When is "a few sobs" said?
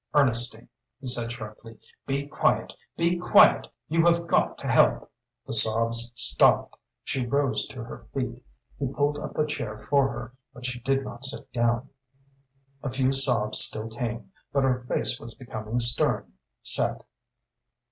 12.81-13.59